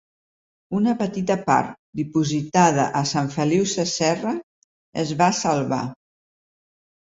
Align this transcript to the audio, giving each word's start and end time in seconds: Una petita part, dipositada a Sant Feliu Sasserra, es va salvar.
Una 0.77 0.93
petita 1.01 1.35
part, 1.49 1.75
dipositada 1.99 2.85
a 3.01 3.03
Sant 3.11 3.29
Feliu 3.35 3.67
Sasserra, 3.75 4.33
es 5.05 5.13
va 5.21 5.29
salvar. 5.43 5.83